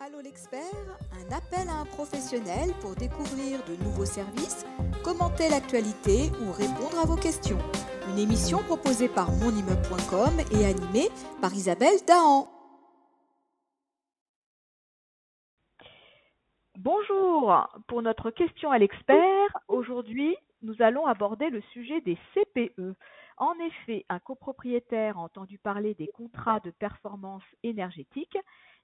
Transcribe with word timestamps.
Allô 0.00 0.20
l'expert, 0.20 0.62
un 1.10 1.32
appel 1.36 1.68
à 1.68 1.80
un 1.80 1.84
professionnel 1.84 2.70
pour 2.80 2.94
découvrir 2.94 3.58
de 3.64 3.74
nouveaux 3.82 4.04
services, 4.04 4.64
commenter 5.02 5.48
l'actualité 5.48 6.30
ou 6.38 6.52
répondre 6.52 7.00
à 7.02 7.04
vos 7.04 7.16
questions. 7.16 7.58
Une 8.08 8.18
émission 8.20 8.58
proposée 8.58 9.08
par 9.08 9.32
monimmeuble.com 9.32 10.38
et 10.54 10.66
animée 10.66 11.08
par 11.42 11.52
Isabelle 11.52 11.98
Dahan. 12.06 12.46
Bonjour, 16.76 17.66
pour 17.88 18.00
notre 18.00 18.30
question 18.30 18.70
à 18.70 18.78
l'expert, 18.78 19.48
aujourd'hui 19.66 20.36
nous 20.62 20.76
allons 20.78 21.06
aborder 21.06 21.50
le 21.50 21.60
sujet 21.72 22.00
des 22.02 22.16
CPE. 22.34 22.94
En 23.36 23.54
effet, 23.58 24.04
un 24.08 24.20
copropriétaire 24.20 25.18
a 25.18 25.22
entendu 25.22 25.58
parler 25.58 25.94
des 25.94 26.08
contrats 26.08 26.60
de 26.60 26.70
performance 26.70 27.42
énergétique 27.64 28.38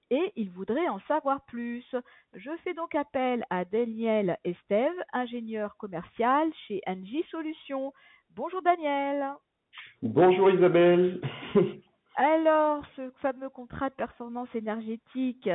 et 0.09 0.31
il 0.35 0.49
voudrait 0.51 0.87
en 0.87 0.99
savoir 1.07 1.41
plus. 1.45 1.85
Je 2.33 2.51
fais 2.63 2.73
donc 2.73 2.95
appel 2.95 3.45
à 3.49 3.65
Daniel 3.65 4.37
Estève, 4.43 4.95
ingénieur 5.13 5.75
commercial 5.77 6.51
chez 6.67 6.81
Engie 6.87 7.25
Solutions. 7.31 7.93
Bonjour 8.31 8.61
Daniel. 8.61 9.33
Bonjour 10.01 10.49
Isabelle. 10.51 11.21
Alors, 12.15 12.83
ce 12.95 13.09
fameux 13.21 13.49
contrat 13.49 13.89
de 13.89 13.95
performance 13.95 14.47
énergétique, 14.55 15.49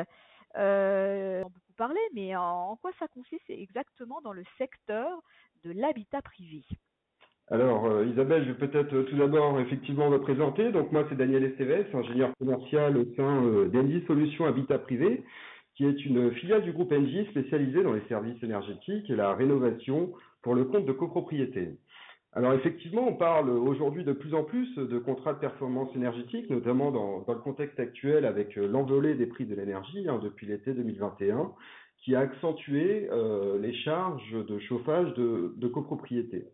euh, 0.56 1.42
on 1.42 1.46
a 1.46 1.50
beaucoup 1.50 1.72
parlé, 1.76 2.00
mais 2.12 2.36
en 2.36 2.76
quoi 2.76 2.90
ça 2.98 3.08
consiste 3.08 3.48
exactement 3.48 4.20
dans 4.20 4.32
le 4.32 4.44
secteur 4.58 5.20
de 5.64 5.72
l'habitat 5.72 6.20
privé? 6.20 6.64
Alors, 7.52 7.86
euh, 7.86 8.06
Isabelle, 8.06 8.44
je 8.44 8.52
vais 8.52 8.68
peut-être 8.68 8.94
euh, 8.94 9.02
tout 9.02 9.16
d'abord 9.16 9.58
effectivement 9.58 10.08
me 10.08 10.18
présenter. 10.18 10.70
Donc, 10.70 10.92
moi, 10.92 11.04
c'est 11.08 11.16
Daniel 11.16 11.42
Esteves, 11.42 11.86
ingénieur 11.92 12.30
commercial 12.38 12.96
au 12.96 13.04
sein 13.16 13.44
euh, 13.44 13.68
d'Engie 13.68 14.04
Solutions 14.06 14.46
Habitat 14.46 14.78
Privé, 14.78 15.24
qui 15.74 15.84
est 15.84 16.04
une 16.04 16.30
filiale 16.30 16.62
du 16.62 16.70
groupe 16.70 16.92
Engie 16.92 17.26
spécialisée 17.30 17.82
dans 17.82 17.92
les 17.92 18.06
services 18.08 18.40
énergétiques 18.44 19.10
et 19.10 19.16
la 19.16 19.34
rénovation 19.34 20.12
pour 20.42 20.54
le 20.54 20.64
compte 20.64 20.86
de 20.86 20.92
copropriété. 20.92 21.70
Alors, 22.34 22.52
effectivement, 22.52 23.08
on 23.08 23.16
parle 23.16 23.50
aujourd'hui 23.50 24.04
de 24.04 24.12
plus 24.12 24.32
en 24.32 24.44
plus 24.44 24.72
de 24.76 24.98
contrats 25.00 25.32
de 25.32 25.40
performance 25.40 25.90
énergétique, 25.96 26.48
notamment 26.50 26.92
dans, 26.92 27.24
le 27.26 27.40
contexte 27.40 27.80
actuel 27.80 28.26
avec 28.26 28.54
l'envolée 28.54 29.14
des 29.14 29.26
prix 29.26 29.46
de 29.46 29.56
l'énergie 29.56 30.08
hein, 30.08 30.20
depuis 30.22 30.46
l'été 30.46 30.72
2021, 30.72 31.50
qui 32.04 32.14
a 32.14 32.20
accentué 32.20 33.08
les 33.60 33.74
charges 33.74 34.46
de 34.46 34.58
chauffage 34.60 35.12
de, 35.14 35.52
de 35.56 35.66
copropriété. 35.66 36.44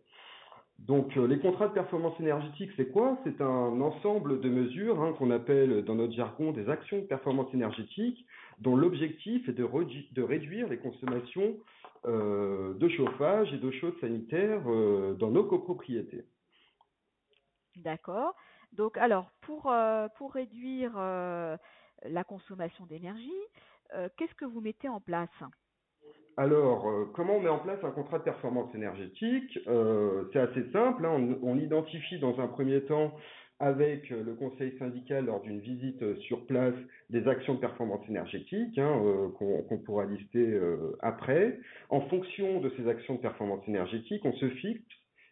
Donc, 0.79 1.17
euh, 1.17 1.25
les 1.27 1.39
contrats 1.39 1.67
de 1.67 1.73
performance 1.73 2.19
énergétique, 2.19 2.69
c'est 2.77 2.91
quoi? 2.91 3.17
C'est 3.23 3.41
un 3.41 3.81
ensemble 3.81 4.39
de 4.39 4.49
mesures 4.49 5.01
hein, 5.01 5.13
qu'on 5.17 5.31
appelle 5.31 5.83
dans 5.83 5.95
notre 5.95 6.13
jargon 6.13 6.51
des 6.51 6.69
actions 6.69 6.99
de 6.99 7.05
performance 7.05 7.51
énergétique, 7.53 8.25
dont 8.59 8.75
l'objectif 8.75 9.49
est 9.49 9.53
de, 9.53 10.21
réduire 10.21 10.69
les 10.69 10.77
consommations 10.77 11.57
euh, 12.05 12.75
de 12.75 12.87
chauffage 12.89 13.51
et 13.53 13.57
d'eau 13.57 13.71
chaude 13.71 13.95
sanitaire 13.99 14.61
euh, 14.67 15.15
dans 15.15 15.31
nos 15.31 15.45
copropriétés. 15.45 16.25
D'accord. 17.77 18.35
Donc, 18.73 18.97
alors, 18.97 19.31
pour 19.41 19.71
réduire 20.33 20.97
la 20.97 22.23
consommation 22.27 22.85
d'énergie, 22.85 23.31
qu'est-ce 24.17 24.33
que 24.35 24.45
vous 24.45 24.61
mettez 24.61 24.89
en 24.89 24.99
place? 24.99 25.29
Alors, 26.39 26.87
euh, 26.87 27.05
comment 27.15 27.37
on 27.37 27.41
met 27.41 27.49
en 27.49 27.57
place 27.57 27.83
un 27.83 27.89
contrat 27.89 28.19
de 28.19 28.23
performance 28.23 28.73
énergétique? 28.75 29.57
Euh, 29.67 30.25
C'est 30.31 30.39
assez 30.39 30.69
simple. 30.71 31.03
Hein. 31.03 31.35
On, 31.41 31.57
identifie 31.57 32.19
dans 32.19 32.39
un 32.39 32.47
premier 32.47 32.81
temps 32.81 33.11
avec 33.59 34.11
le 34.11 34.35
conseil 34.35 34.77
syndical 34.77 35.25
lors 35.25 35.41
d'une 35.41 35.59
visite 35.59 36.15
sur 36.27 36.45
place 36.45 36.75
des 37.09 37.27
actions 37.27 37.55
de 37.55 37.59
performance 37.59 38.07
énergétique 38.07 38.77
hein, 38.77 39.01
euh, 39.03 39.29
qu'on 39.67 39.79
pourra 39.79 40.05
lister 40.05 40.59
après. 40.99 41.59
En 41.89 42.01
fonction 42.01 42.61
de 42.61 42.71
ces 42.77 42.87
actions 42.87 43.15
de 43.15 43.19
performance 43.19 43.67
énergétique, 43.67 44.23
on 44.23 44.33
se 44.33 44.47
fixe 44.49 44.83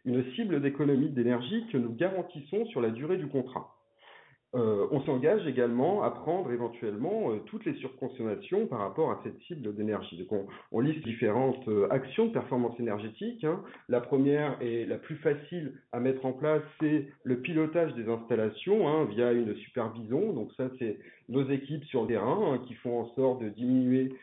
une 0.05 0.23
cible 0.33 0.59
d'économie 0.59 1.09
d'énergie 1.09 1.67
que 1.71 1.77
nous 1.77 1.93
garantissons 1.93 2.65
sur 2.65 2.81
la 2.81 2.89
durée 2.89 3.17
du 3.17 3.27
contrat. 3.27 3.74
Euh, 4.55 4.87
on 4.91 5.01
s'engage 5.01 5.45
également 5.47 6.03
à 6.03 6.11
prendre 6.11 6.49
éventuellement 6.51 7.31
euh, 7.31 7.39
toutes 7.45 7.65
les 7.65 7.73
surconsommations 7.75 8.67
par 8.67 8.79
rapport 8.79 9.11
à 9.11 9.19
cette 9.23 9.37
cible 9.41 9.75
d'énergie. 9.75 10.17
Donc 10.17 10.47
on, 10.71 10.79
liste 10.79 11.03
différentes 11.03 11.67
euh, 11.67 11.87
actions 11.91 12.27
de 12.27 12.31
performance 12.31 12.79
énergétique. 12.79 13.43
Hein. 13.43 13.61
La 13.89 13.99
première 13.99 14.55
et 14.61 14.85
la 14.85 14.97
plus 14.97 15.17
facile 15.17 15.73
à 15.91 15.99
mettre 15.99 16.25
en 16.25 16.31
place, 16.31 16.61
c'est 16.79 17.07
le 17.23 17.41
pilotage 17.41 17.93
des 17.95 18.07
installations 18.07 18.87
hein, 18.87 19.05
via 19.05 19.33
une 19.33 19.55
supervision. 19.55 20.31
Donc 20.31 20.51
ça, 20.55 20.69
c'est 20.79 20.99
nos 21.29 21.47
équipes 21.49 21.83
sur 21.85 22.01
le 22.01 22.07
terrain 22.07 22.53
hein, 22.53 22.61
qui 22.67 22.73
font 22.75 22.99
en 22.99 23.13
sorte 23.15 23.41
de 23.41 23.49
diminuer 23.49 24.13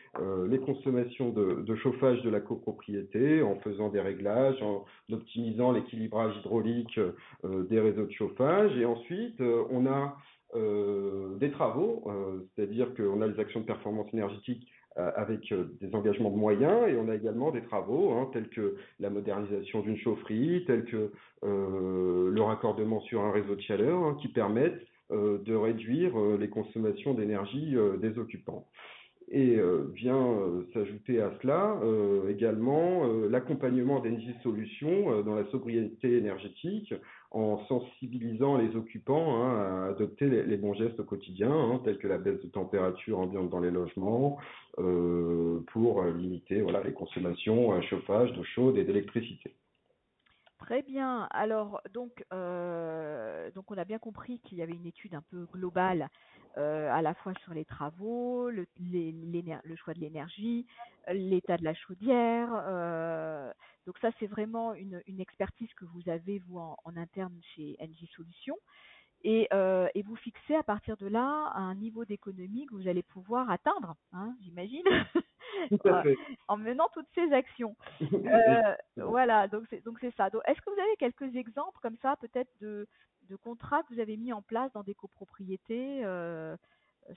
les 0.49 0.59
consommations 0.59 1.29
de, 1.29 1.75
chauffage 1.75 2.21
de 2.21 2.29
la 2.29 2.39
copropriété 2.39 3.41
en 3.41 3.55
faisant 3.57 3.89
des 3.89 3.99
réglages, 3.99 4.61
en 4.61 4.85
optimisant 5.11 5.71
l'équilibrage 5.71 6.35
hydraulique 6.37 6.99
des 7.43 7.79
réseaux 7.79 8.05
de 8.05 8.11
chauffage. 8.11 8.77
Et 8.77 8.85
ensuite, 8.85 9.41
on 9.41 9.85
a 9.85 10.15
euh, 10.55 11.35
des 11.39 11.49
travaux, 11.49 12.03
euh, 12.05 12.45
c'est-à-dire 12.55 12.93
qu'on 12.93 13.21
a 13.21 13.27
les 13.27 13.39
actions 13.39 13.61
de 13.61 13.65
performance 13.65 14.07
énergétique 14.13 14.67
euh, 14.99 15.09
avec 15.15 15.51
des 15.51 15.95
engagements 15.95 16.29
de 16.29 16.35
moyens 16.35 16.87
et 16.87 16.95
on 16.95 17.09
a 17.09 17.15
également 17.15 17.49
des 17.49 17.63
travaux 17.63 18.11
hein, 18.11 18.29
tels 18.33 18.49
que 18.49 18.75
la 18.99 19.09
modernisation 19.09 19.81
d'une 19.81 19.97
chaufferie, 19.97 20.63
tels 20.67 20.85
que 20.85 21.11
le 21.41 22.41
raccordement 22.41 23.01
sur 23.01 23.21
un 23.21 23.31
réseau 23.31 23.55
de 23.55 23.61
chaleur 23.61 24.03
hein, 24.03 24.17
qui 24.21 24.27
permettent 24.27 24.85
de 25.13 25.55
réduire 25.55 26.13
les 26.39 26.49
consommations 26.49 27.13
d'énergie 27.13 27.75
des 28.01 28.17
occupants. 28.17 28.67
Et 29.29 29.57
vient 29.93 30.37
s'ajouter 30.73 31.21
à 31.21 31.31
cela 31.41 31.79
également 32.29 33.07
l'accompagnement 33.29 33.99
d'Engie 33.99 34.35
Solutions 34.43 35.21
dans 35.23 35.35
la 35.35 35.45
sobriété 35.45 36.17
énergétique 36.17 36.93
en 37.33 37.65
sensibilisant 37.65 38.57
les 38.57 38.75
occupants 38.75 39.43
hein, 39.43 39.57
à 39.57 39.89
adopter 39.89 40.29
les, 40.29 40.57
bons 40.57 40.75
gestes 40.75 40.99
au 40.99 41.03
quotidien, 41.03 41.51
hein, 41.51 41.81
tels 41.83 41.97
que 41.97 42.07
la 42.07 42.19
baisse 42.19 42.39
de 42.41 42.47
température 42.47 43.19
ambiante 43.19 43.49
dans 43.49 43.59
les 43.59 43.71
logements, 43.71 44.37
euh, 44.77 45.59
pour 45.73 46.03
limiter 46.03 46.61
voilà, 46.61 46.83
les 46.83 46.93
consommations, 46.93 47.73
euh, 47.73 47.81
chauffage, 47.81 48.31
d'eau 48.33 48.43
chaude 48.43 48.77
et 48.77 48.83
d'électricité. 48.83 49.55
Très 50.63 50.81
bien. 50.81 51.27
Alors, 51.31 51.81
donc, 51.93 52.23
euh, 52.31 53.51
donc 53.51 53.69
on 53.69 53.77
a 53.77 53.83
bien 53.83 53.99
compris 53.99 54.39
qu'il 54.39 54.57
y 54.59 54.61
avait 54.61 54.71
une 54.71 54.85
étude 54.85 55.13
un 55.13 55.21
peu 55.29 55.45
globale 55.51 56.07
euh, 56.57 56.89
à 56.89 57.01
la 57.01 57.13
fois 57.15 57.33
sur 57.43 57.53
les 57.53 57.65
travaux, 57.65 58.49
le, 58.49 58.65
le 58.79 59.75
choix 59.75 59.93
de 59.93 59.99
l'énergie, 59.99 60.65
l'état 61.11 61.57
de 61.57 61.65
la 61.65 61.73
chaudière. 61.73 62.47
Euh, 62.65 63.51
donc 63.85 63.97
ça, 63.99 64.11
c'est 64.21 64.27
vraiment 64.27 64.73
une, 64.73 65.01
expertise 65.19 65.73
que 65.73 65.83
vous 65.83 66.09
avez, 66.09 66.39
vous, 66.47 66.59
en, 66.59 66.77
interne 66.95 67.37
chez 67.53 67.75
NG 67.81 68.07
Solutions. 68.15 68.57
Et, 69.25 69.49
et, 69.51 70.01
vous 70.01 70.15
fixez 70.15 70.55
à 70.55 70.63
partir 70.63 70.95
de 70.95 71.07
là 71.07 71.51
un 71.55 71.75
niveau 71.75 72.05
d'économie 72.05 72.67
que 72.67 72.75
vous 72.75 72.87
allez 72.87 73.03
pouvoir 73.03 73.49
atteindre, 73.49 73.95
hein, 74.13 74.33
j'imagine, 74.41 74.83
en 76.47 76.57
menant 76.57 76.87
toutes 76.93 77.07
ces 77.15 77.31
actions. 77.33 77.75
Euh, 78.25 78.75
voilà, 78.97 79.47
donc 79.47 79.63
c'est 79.69 79.83
donc 79.83 79.97
c'est 80.01 80.13
ça. 80.15 80.27
Est-ce 80.45 80.61
que 80.61 80.69
vous 80.69 80.79
avez 80.79 80.95
quelques 80.97 81.35
exemples 81.35 81.77
comme 81.81 81.97
ça, 82.01 82.15
peut-être 82.17 82.49
de, 82.61 82.87
de 83.29 83.35
contrats 83.35 83.83
que 83.83 83.93
vous 83.93 83.99
avez 83.99 84.17
mis 84.17 84.33
en 84.33 84.41
place 84.41 84.71
dans 84.73 84.83
des 84.83 84.95
copropriétés 84.95 86.03
euh, 86.05 86.55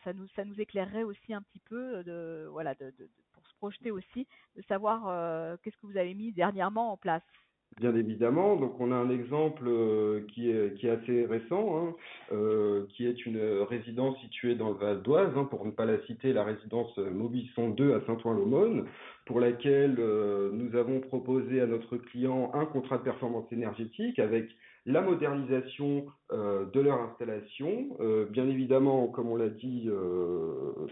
ça 0.04 0.12
nous 0.12 0.26
ça 0.34 0.44
nous 0.44 0.60
éclairerait 0.60 1.04
aussi 1.04 1.32
un 1.32 1.42
petit 1.42 1.60
peu 1.60 2.02
de 2.04 2.48
voilà 2.50 2.74
de, 2.74 2.92
de, 2.98 3.08
pour 3.32 3.46
se 3.46 3.54
projeter 3.56 3.90
aussi 3.90 4.26
de 4.56 4.62
savoir 4.62 5.06
euh, 5.08 5.56
qu'est-ce 5.62 5.76
que 5.76 5.86
vous 5.86 5.96
avez 5.96 6.14
mis 6.14 6.32
dernièrement 6.32 6.92
en 6.92 6.96
place? 6.96 7.22
Bien 7.78 7.94
évidemment, 7.94 8.56
donc 8.56 8.80
on 8.80 8.90
a 8.90 8.94
un 8.94 9.10
exemple 9.10 9.64
euh, 9.66 10.24
qui, 10.32 10.48
est, 10.48 10.88
assez 10.88 11.26
récent, 11.26 11.76
hein, 11.76 11.94
euh, 12.32 12.86
qui 12.88 13.06
est 13.06 13.26
une 13.26 13.38
résidence 13.68 14.18
située 14.20 14.54
dans 14.54 14.70
le 14.70 14.76
Val 14.76 15.02
d'Oise, 15.02 15.32
hein, 15.36 15.44
pour 15.44 15.66
ne 15.66 15.70
pas 15.70 15.84
la 15.84 16.00
citer, 16.06 16.32
la 16.32 16.44
résidence 16.44 16.96
Mobisson 16.96 17.68
2 17.68 17.94
à 17.94 18.00
Saint-Ouen-l'Aumône, 18.06 18.86
pour 19.26 19.40
laquelle 19.40 19.96
euh, 19.98 20.48
nous 20.54 20.74
avons 20.74 21.00
proposé 21.00 21.60
à 21.60 21.66
notre 21.66 21.98
client 21.98 22.50
un 22.54 22.64
contrat 22.64 22.96
de 22.96 23.02
performance 23.02 23.52
énergétique 23.52 24.18
avec 24.20 24.48
la 24.86 25.02
modernisation 25.02 26.06
de 26.32 26.80
leur 26.80 27.00
installation, 27.00 27.96
bien 28.30 28.48
évidemment, 28.48 29.08
comme 29.08 29.28
on 29.28 29.36
l'a 29.36 29.48
dit 29.48 29.88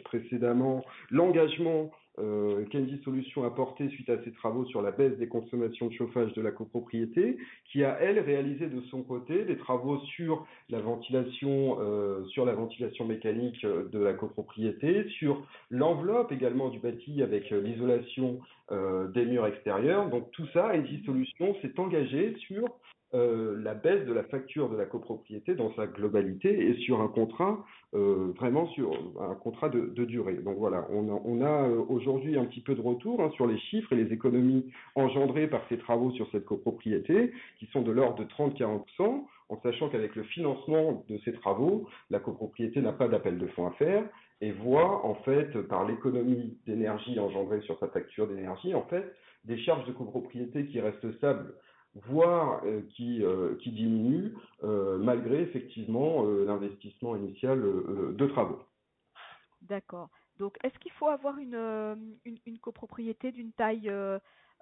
précédemment, 0.04 0.84
l'engagement 1.10 1.90
euh, 2.18 2.64
Solutions 3.04 3.44
a 3.44 3.50
porté 3.50 3.88
suite 3.88 4.08
à 4.08 4.22
ses 4.24 4.32
travaux 4.32 4.64
sur 4.66 4.82
la 4.82 4.92
baisse 4.92 5.16
des 5.18 5.28
consommations 5.28 5.88
de 5.88 5.94
chauffage 5.94 6.32
de 6.34 6.42
la 6.42 6.52
copropriété, 6.52 7.36
qui 7.70 7.84
a 7.84 7.98
elle 8.00 8.18
réalisé 8.20 8.66
de 8.66 8.80
son 8.82 9.02
côté 9.02 9.44
des 9.44 9.56
travaux 9.56 9.98
sur 10.16 10.46
la 10.70 10.80
ventilation, 10.80 11.78
euh, 11.80 12.24
sur 12.26 12.44
la 12.44 12.54
ventilation 12.54 13.04
mécanique 13.04 13.64
euh, 13.64 13.88
de 13.90 13.98
la 13.98 14.14
copropriété, 14.14 15.08
sur 15.18 15.44
l'enveloppe 15.70 16.32
également 16.32 16.68
du 16.68 16.78
bâti 16.78 17.22
avec 17.22 17.50
euh, 17.52 17.60
l'isolation 17.60 18.38
euh, 18.70 19.08
des 19.08 19.24
murs 19.24 19.46
extérieurs. 19.46 20.08
Donc 20.08 20.30
tout 20.32 20.46
ça, 20.52 20.70
Kenji 20.70 21.02
Solutions 21.04 21.56
s'est 21.62 21.78
engagé 21.78 22.34
sur 22.38 22.64
euh, 23.14 23.62
la 23.62 23.74
baisse 23.74 24.04
de 24.06 24.12
la 24.12 24.24
facture 24.24 24.68
de 24.68 24.76
la 24.76 24.86
copropriété 24.86 25.54
dans 25.54 25.72
sa 25.74 25.86
globalité 25.86 26.68
et 26.68 26.74
sur 26.80 27.00
un 27.00 27.06
contrat, 27.06 27.64
euh, 27.94 28.32
vraiment 28.36 28.66
sur 28.68 28.92
un 29.20 29.34
contrat 29.36 29.68
de, 29.68 30.04
durée. 30.04 30.34
Donc 30.34 30.58
voilà, 30.58 30.88
on 30.90 31.40
a, 31.40 31.68
euh, 31.68 31.84
aujourd'hui 31.88 32.36
un 32.36 32.44
petit 32.44 32.60
peu 32.60 32.74
de 32.74 32.80
retour 32.80 33.22
hein, 33.22 33.30
sur 33.34 33.46
les 33.46 33.58
chiffres 33.58 33.92
et 33.92 33.96
les 33.96 34.12
économies 34.12 34.66
engendrées 34.96 35.46
par 35.46 35.62
ces 35.68 35.78
travaux 35.78 36.10
sur 36.10 36.28
cette 36.32 36.44
copropriété, 36.44 37.32
qui 37.60 37.66
sont 37.66 37.82
de 37.82 37.92
l'ordre 37.92 38.24
de 38.24 38.24
30-40%, 38.24 38.82
en 39.48 39.60
sachant 39.62 39.88
qu'avec 39.90 40.16
le 40.16 40.24
financement 40.24 41.04
de 41.08 41.18
ces 41.24 41.34
travaux, 41.34 41.86
la 42.10 42.18
copropriété 42.18 42.80
n'a 42.80 42.92
pas 42.92 43.06
d'appel 43.06 43.38
de 43.38 43.46
fonds 43.48 43.66
à 43.66 43.72
faire 43.72 44.02
et 44.40 44.50
voit 44.50 45.06
en 45.06 45.14
fait 45.14 45.56
par 45.68 45.86
l'économie 45.86 46.58
d'énergie 46.66 47.20
engendrée 47.20 47.60
sur 47.60 47.78
sa 47.78 47.86
facture 47.88 48.26
d'énergie, 48.26 48.74
en 48.74 48.82
fait, 48.82 49.14
des 49.44 49.58
charges 49.58 49.86
de 49.86 49.92
copropriété 49.92 50.66
qui 50.66 50.80
restent 50.80 51.12
stables 51.16 51.54
voire 51.94 52.62
euh, 52.64 52.82
qui, 52.90 53.22
euh, 53.22 53.56
qui 53.56 53.70
diminue 53.70 54.34
euh, 54.62 54.98
malgré 54.98 55.42
effectivement 55.42 56.24
l'investissement 56.24 57.16
initial 57.16 57.60
de 57.60 58.26
travaux. 58.26 58.62
D'accord. 59.62 60.10
Donc, 60.38 60.56
est-ce 60.64 60.78
qu'il 60.80 60.92
faut 60.92 61.08
avoir 61.08 61.38
une, 61.38 62.18
une, 62.24 62.58
copropriété 62.58 63.30
d'une 63.32 63.52
taille, 63.52 63.90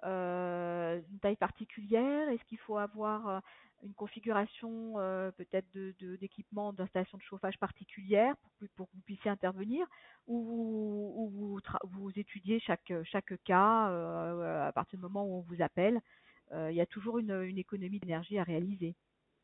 taille 0.01 1.35
particulière? 1.39 2.29
Est-ce 2.29 2.43
qu'il 2.45 2.59
faut 2.59 2.77
avoir 2.77 3.41
une 3.81 3.93
configuration 3.95 4.93
peut-être 5.35 5.67
d'équipement 5.73 6.71
de, 6.71 6.77
d'installation 6.77 7.17
de 7.17 7.23
chauffage 7.23 7.57
particulière 7.57 8.35
pour, 8.37 8.69
pour, 8.75 8.87
que 8.87 8.95
vous 8.95 9.01
puissiez 9.01 9.31
intervenir? 9.31 9.85
Ou 10.27 11.59
vous, 11.83 12.11
étudiez 12.15 12.59
chaque, 12.59 12.93
chaque 13.03 13.33
cas 13.43 13.87
à 14.67 14.71
partir 14.73 14.99
du 14.99 15.03
moment 15.03 15.25
où 15.25 15.39
on 15.39 15.41
vous 15.41 15.61
appelle? 15.61 15.99
Il 16.69 16.75
y 16.75 16.81
a 16.81 16.85
toujours 16.85 17.17
une, 17.19 17.57
économie 17.57 17.99
d'énergie 17.99 18.37
à 18.37 18.43
réaliser. 18.43 18.95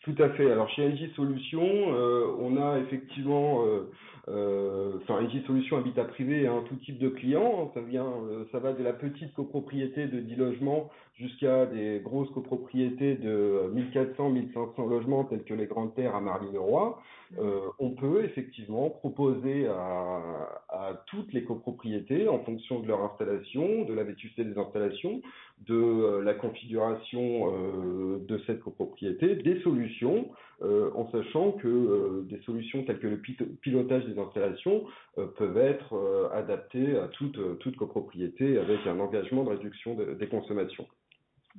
Tout 0.04 0.16
à 0.18 0.30
fait. 0.30 0.50
Alors 0.50 0.70
chez 0.70 0.88
NJ 0.88 1.14
Solutions, 1.14 1.94
euh, 1.94 2.34
on 2.40 2.56
a 2.56 2.80
effectivement, 2.80 3.66
euh, 3.66 3.92
euh, 4.30 4.94
enfin 5.02 5.28
Solutions 5.46 5.78
Habitat 5.78 6.06
Privé, 6.06 6.48
un 6.48 6.62
tout 6.64 6.76
type 6.78 7.00
de 7.00 7.10
clients. 7.10 7.70
Ça 7.74 7.82
vient, 7.82 8.08
euh, 8.08 8.46
ça 8.54 8.60
va 8.60 8.72
de 8.72 8.82
la 8.82 8.94
petite 8.94 9.34
copropriété 9.34 10.08
de 10.08 10.22
10 10.22 10.36
logements 10.38 10.90
jusqu'à 11.20 11.66
des 11.66 12.00
grosses 12.00 12.30
copropriétés 12.32 13.16
de 13.16 13.70
1400, 13.74 14.30
1500 14.30 14.86
logements 14.88 15.26
tels 15.26 15.44
que 15.44 15.54
les 15.54 15.66
Grandes 15.66 15.94
Terres 15.94 16.16
à 16.16 16.22
Marly-le-Roi. 16.22 17.02
Euh, 17.38 17.60
on 17.78 17.92
peut 17.92 18.24
effectivement 18.24 18.90
proposer 18.90 19.68
à, 19.68 20.22
à, 20.70 21.04
toutes 21.08 21.32
les 21.34 21.44
copropriétés, 21.44 22.28
en 22.28 22.40
fonction 22.40 22.80
de 22.80 22.88
leur 22.88 23.04
installation, 23.04 23.84
de 23.84 23.94
la 23.94 24.04
vétusté 24.04 24.44
des 24.46 24.58
installations, 24.58 25.22
de 25.68 25.76
euh, 25.76 26.24
la 26.24 26.34
configuration 26.34 27.54
euh, 27.54 28.20
de 28.26 28.40
cette 28.48 28.62
copropriété, 28.62 29.36
des 29.36 29.60
solutions, 29.62 30.30
en 30.62 31.10
sachant 31.12 31.54
que 31.54 32.26
des 32.28 32.42
solutions 32.42 32.84
telles 32.84 33.00
que 33.00 33.08
le 33.08 33.22
pilotage 33.62 34.06
des 34.06 34.20
installations 34.20 34.84
peuvent 35.16 35.58
être 35.58 36.30
adaptées 36.34 36.98
à 36.98 37.08
toute, 37.08 37.40
toute 37.60 37.78
copropriété 37.78 38.58
avec 38.58 38.86
un 38.86 39.00
engagement 39.00 39.46
de 39.46 39.52
réduction 39.52 39.96
des 39.96 40.28
consommations. 40.28 40.86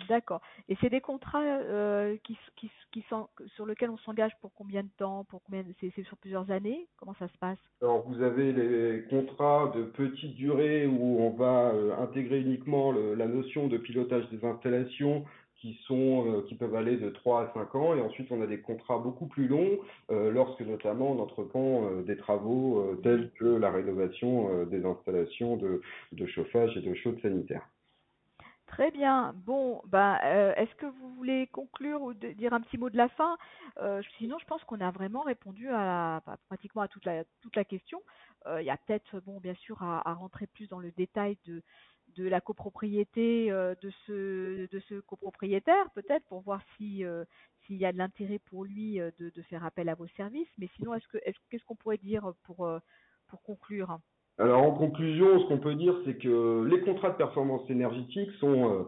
D'accord. 0.09 0.41
Et 0.69 0.77
c'est 0.81 0.89
des 0.89 1.01
contrats 1.01 1.43
euh, 1.43 2.17
qui, 2.25 2.39
qui, 2.57 3.03
sont, 3.09 3.29
sur 3.55 3.67
lesquels 3.67 3.91
on 3.91 3.99
s'engage 3.99 4.33
pour 4.41 4.53
combien 4.55 4.83
de 4.83 4.89
temps 4.99 5.25
Pour 5.25 5.43
combien 5.43 5.65
C'est 5.81 6.03
sur 6.05 6.17
plusieurs 6.17 6.51
années? 6.51 6.87
Comment 6.97 7.15
ça 7.19 7.29
se 7.29 7.39
passe? 7.39 7.59
Alors 7.83 8.09
vous 8.09 8.23
avez 8.23 8.53
les 8.53 9.05
contrats 9.11 9.73
de 9.75 9.83
petite 9.85 10.35
durée 10.37 10.87
où 10.87 11.21
on 11.21 11.31
va 11.31 11.71
euh, 11.71 11.97
intégrer 11.99 12.41
uniquement 12.41 12.93
le, 12.93 13.15
la 13.15 13.27
notion 13.27 13.67
de 13.67 13.79
pilotage 13.79 14.29
des 14.31 14.45
installations 14.45 15.25
qui 15.57 15.75
sont 15.87 16.27
euh, 16.27 16.43
qui 16.49 16.55
peuvent 16.55 16.75
aller 16.75 16.97
de 16.97 17.11
3 17.11 17.43
à 17.43 17.53
5 17.53 17.75
ans 17.75 17.95
et 17.95 18.01
ensuite 18.01 18.31
on 18.31 18.41
a 18.43 18.47
des 18.47 18.61
contrats 18.61 18.99
beaucoup 18.99 19.27
plus 19.27 19.49
longs 19.49 19.79
lorsque 20.09 20.61
notamment 20.61 21.13
on 21.13 21.19
entreprend 21.19 22.03
des 22.07 22.17
travaux 22.17 22.97
tels 23.03 23.31
que 23.39 23.45
la 23.45 23.71
rénovation 23.71 24.65
des 24.65 24.85
installations 24.85 25.57
de, 25.57 25.83
de 26.13 26.27
chauffage 26.27 26.77
et 26.77 26.81
de 26.81 26.95
chaude 26.95 27.21
sanitaire. 27.21 27.69
Très 28.71 28.93
bien. 28.93 29.33
Bon, 29.47 29.83
ben, 29.87 30.19
euh, 30.25 30.55
est-ce 30.55 30.73
que 30.77 30.87
vous 30.87 31.15
voulez 31.17 31.49
conclure 31.49 32.03
ou 32.03 32.15
dire 32.15 32.53
un 32.53 32.61
petit 32.61 32.79
mot 32.79 32.89
de 32.89 32.97
la 32.97 33.09
fin? 33.09 33.37
Euh, 33.81 34.01
Sinon, 34.19 34.39
je 34.39 34.45
pense 34.47 34.63
qu'on 34.65 34.81
a 34.81 34.93
vraiment 34.93 35.23
répondu 35.23 35.69
à 35.71 36.23
pratiquement 36.47 36.83
à 36.83 36.89
toute 36.89 37.05
la, 37.05 37.25
toute 37.43 37.57
la 37.57 37.65
question. 37.65 38.01
Euh, 38.47 38.63
il 38.63 38.67
y 38.67 38.71
a 38.71 38.77
peut-être, 38.77 39.19
bon, 39.21 39.41
bien 39.41 39.55
sûr, 39.55 39.83
à, 39.83 40.15
rentrer 40.15 40.47
plus 40.47 40.69
dans 40.69 40.79
le 40.79 40.93
détail 40.93 41.37
de, 41.47 41.63
de 42.17 42.29
la 42.29 42.41
copropriété 42.41 43.51
de 43.51 43.91
ce 44.07 44.69
de 44.71 44.81
ce 44.89 45.01
copropriétaire, 45.01 45.91
peut-être 45.91 46.25
pour 46.27 46.41
voir 46.43 46.61
si 46.77 47.05
s'il 47.67 47.77
y 47.77 47.85
a 47.87 47.93
de 47.93 47.99
l'intérêt 47.99 48.39
pour 48.39 48.65
lui 48.65 48.99
de, 48.99 49.31
de, 49.31 49.43
faire 49.43 49.65
appel 49.65 49.89
à 49.89 49.95
vos 49.97 50.07
services. 50.17 50.49
Mais 50.59 50.69
sinon, 50.77 50.95
est-ce 50.95 51.09
que 51.09 51.19
est-ce 51.25 51.39
qu'est-ce 51.51 51.65
qu'on 51.65 51.77
pourrait 51.77 51.99
dire 51.99 52.33
pour 52.45 52.69
pour 53.27 53.43
conclure? 53.43 53.99
Alors 54.41 54.63
en 54.63 54.73
conclusion, 54.73 55.39
ce 55.41 55.47
qu'on 55.47 55.59
peut 55.59 55.75
dire, 55.75 55.95
c'est 56.05 56.17
que 56.19 56.65
les 56.65 56.81
contrats 56.81 57.11
de 57.11 57.17
performance 57.17 57.69
énergétique 57.69 58.31
sont 58.41 58.71
euh, 58.71 58.83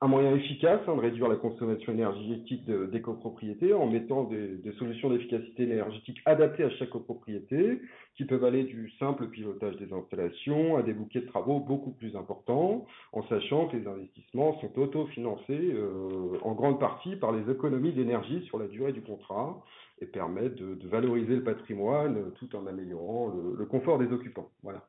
un 0.00 0.06
moyen 0.06 0.34
efficace 0.34 0.80
hein, 0.86 0.94
de 0.94 1.00
réduire 1.00 1.28
la 1.28 1.36
consommation 1.36 1.92
énergétique 1.92 2.64
des 2.64 3.02
copropriétés 3.02 3.74
en 3.74 3.86
mettant 3.86 4.24
des, 4.24 4.60
solutions 4.78 5.10
d'efficacité 5.10 5.64
énergétique 5.64 6.18
adaptées 6.24 6.64
à 6.64 6.70
chaque 6.70 6.90
copropriété, 6.90 7.80
qui 8.16 8.24
peuvent 8.24 8.44
aller 8.44 8.64
du 8.64 8.90
simple 8.98 9.28
pilotage 9.28 9.76
des 9.76 9.92
installations 9.92 10.76
à 10.76 10.82
des 10.82 10.92
bouquets 10.92 11.20
de 11.20 11.26
travaux 11.26 11.60
beaucoup 11.60 11.90
plus 11.90 12.16
importants, 12.16 12.86
en 13.12 13.22
sachant 13.24 13.66
que 13.66 13.76
les 13.76 13.86
investissements 13.86 14.58
sont 14.60 14.78
autofinancés 14.78 15.72
euh, 15.74 16.38
en 16.42 16.52
grande 16.52 16.78
partie 16.78 17.16
par 17.16 17.32
les 17.32 17.50
économies 17.52 17.92
d'énergie 17.92 18.42
sur 18.46 18.58
la 18.58 18.68
durée 18.68 18.92
du 18.92 19.02
contrat 19.02 19.62
et 20.00 20.06
permettent 20.06 20.56
de, 20.56 20.74
de 20.74 20.88
valoriser 20.88 21.36
le 21.36 21.44
patrimoine 21.44 22.32
tout 22.34 22.54
en 22.56 22.66
améliorant 22.66 23.28
le, 23.28 23.56
le 23.56 23.66
confort 23.66 23.98
des 23.98 24.12
occupants. 24.12 24.50
Voilà. 24.62 24.82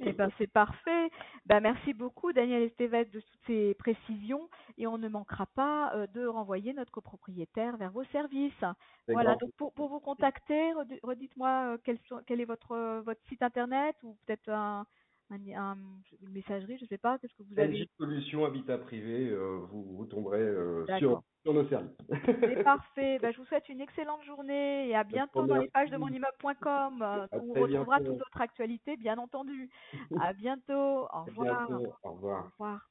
eh 0.00 0.12
ben 0.12 0.30
c'est 0.36 0.50
parfait. 0.50 1.08
Ben 1.46 1.60
merci 1.60 1.94
beaucoup 1.94 2.32
Daniel 2.32 2.62
Estevez 2.62 3.04
de 3.04 3.20
toutes 3.20 3.40
ces 3.46 3.74
précisions 3.74 4.48
et 4.78 4.88
on 4.88 4.98
ne 4.98 5.08
manquera 5.08 5.46
pas 5.46 5.94
euh, 5.94 6.08
de 6.08 6.26
renvoyer 6.26 6.72
notre 6.72 6.90
copropriétaire 6.90 7.76
vers 7.76 7.92
vos 7.92 8.02
services. 8.06 8.64
Voilà, 9.06 9.36
donc 9.36 9.52
pour, 9.56 9.72
pour 9.74 9.88
vous 9.88 10.00
contacter, 10.00 10.72
redites-moi 11.04 11.74
euh, 11.74 11.78
quel, 11.84 11.98
quel 12.26 12.40
est 12.40 12.44
votre 12.44 13.00
votre 13.02 13.20
site 13.28 13.42
internet 13.44 13.94
ou 14.02 14.16
peut-être 14.26 14.48
un, 14.48 14.86
un, 15.30 15.76
une 16.20 16.32
messagerie, 16.32 16.78
je 16.78 16.86
sais 16.86 16.98
pas, 16.98 17.18
qu'est-ce 17.18 17.34
que 17.34 17.42
vous 17.42 17.58
avez 17.58 17.88
Solution 17.98 18.44
Habitat 18.44 18.78
Privé, 18.78 19.28
euh, 19.30 19.60
vous, 19.70 19.96
vous 19.96 20.06
tomberez 20.06 20.40
euh, 20.40 20.84
sur, 20.98 21.22
sur, 21.42 21.54
nos 21.54 21.66
services. 21.68 21.96
C'est 22.40 22.62
parfait. 22.62 23.18
Ben, 23.20 23.32
je 23.32 23.38
vous 23.38 23.46
souhaite 23.46 23.68
une 23.68 23.80
excellente 23.80 24.22
journée 24.24 24.88
et 24.88 24.94
à 24.94 25.04
bientôt 25.04 25.46
dans 25.46 25.56
les 25.56 25.68
pages 25.68 25.90
de 25.90 25.96
monimmeuble.com 25.96 27.02
euh, 27.02 27.26
où 27.40 27.54
on 27.56 27.62
retrouvera 27.62 27.98
toute 27.98 28.18
votre 28.18 28.40
actualité, 28.40 28.96
bien 28.96 29.18
entendu. 29.18 29.70
à 30.20 30.32
bientôt. 30.32 31.06
Au 31.12 31.24
revoir. 31.24 31.70
Au 31.70 31.76
revoir. 31.76 31.98
Au 32.02 32.12
revoir. 32.50 32.88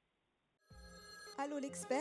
Allô 1.38 1.58
l'expert, 1.58 1.98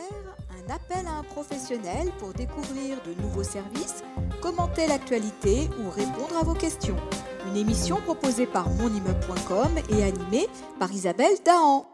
un 0.51 0.69
appel 0.71 1.07
à 1.07 1.17
un 1.17 1.23
professionnel 1.23 2.09
pour 2.19 2.31
découvrir 2.33 3.01
de 3.01 3.19
nouveaux 3.21 3.43
services, 3.43 4.03
commenter 4.39 4.85
l'actualité 4.87 5.67
ou 5.79 5.89
répondre 5.89 6.37
à 6.39 6.43
vos 6.43 6.53
questions. 6.53 6.97
Une 7.47 7.57
émission 7.57 7.97
proposée 8.01 8.45
par 8.45 8.69
monimmeuble.com 8.69 9.71
et 9.89 10.03
animée 10.03 10.47
par 10.79 10.91
Isabelle 10.91 11.37
Dahan. 11.43 11.90